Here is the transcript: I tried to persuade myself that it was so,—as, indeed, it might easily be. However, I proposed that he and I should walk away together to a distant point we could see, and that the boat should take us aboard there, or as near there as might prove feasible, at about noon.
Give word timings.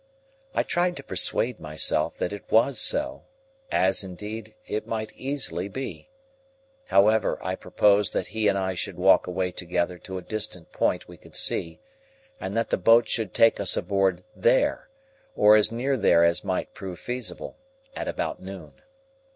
I 0.55 0.63
tried 0.63 0.97
to 0.97 1.03
persuade 1.03 1.59
myself 1.59 2.17
that 2.17 2.33
it 2.33 2.51
was 2.51 2.79
so,—as, 2.79 4.03
indeed, 4.03 4.55
it 4.65 4.87
might 4.87 5.13
easily 5.13 5.67
be. 5.69 6.09
However, 6.87 7.37
I 7.45 7.53
proposed 7.53 8.11
that 8.13 8.25
he 8.25 8.47
and 8.47 8.57
I 8.57 8.73
should 8.73 8.97
walk 8.97 9.27
away 9.27 9.51
together 9.51 9.99
to 9.99 10.17
a 10.17 10.23
distant 10.23 10.71
point 10.71 11.07
we 11.07 11.17
could 11.17 11.35
see, 11.35 11.81
and 12.39 12.57
that 12.57 12.71
the 12.71 12.77
boat 12.77 13.07
should 13.07 13.31
take 13.31 13.59
us 13.59 13.77
aboard 13.77 14.23
there, 14.35 14.89
or 15.35 15.55
as 15.55 15.71
near 15.71 15.95
there 15.95 16.23
as 16.23 16.43
might 16.43 16.73
prove 16.73 16.97
feasible, 16.97 17.59
at 17.95 18.07
about 18.07 18.41
noon. 18.41 18.81